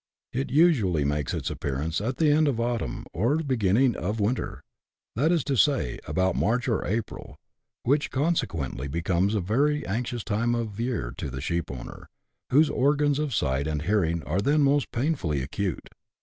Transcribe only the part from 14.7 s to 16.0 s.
painfully acute.